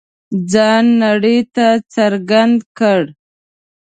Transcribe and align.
ځان 0.51 0.85
نړۍ 1.03 1.39
ته 1.55 1.67
څرګند 1.93 2.57
کړ. 2.77 3.01